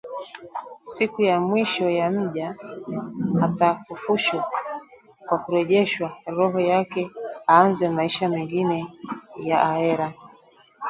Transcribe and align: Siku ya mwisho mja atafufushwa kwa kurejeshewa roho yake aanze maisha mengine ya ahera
Siku 0.93 1.21
ya 1.21 1.39
mwisho 1.39 1.85
mja 2.11 2.55
atafufushwa 3.43 4.43
kwa 5.27 5.37
kurejeshewa 5.39 6.17
roho 6.25 6.59
yake 6.59 7.11
aanze 7.49 7.89
maisha 7.89 8.29
mengine 8.29 8.87
ya 9.37 9.63
ahera 9.63 10.13